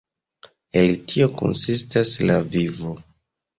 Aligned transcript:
El 0.81 0.89
tio 1.11 1.27
konsistas 1.43 2.17
la 2.31 2.41
vivo. 2.59 2.99